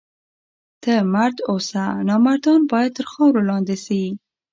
[0.83, 1.83] ته مرد اوسه!
[2.07, 4.01] نامردان باید تر خاورو لاندي سي.